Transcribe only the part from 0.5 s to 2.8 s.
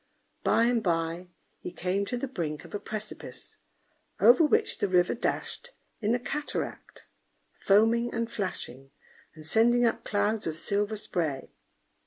and by he came to the brink of a